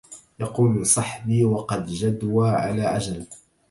[0.39, 3.25] يقول صحبي وقد جدوا على عجل